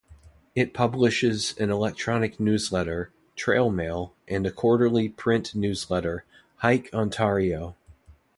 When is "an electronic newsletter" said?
1.59-3.11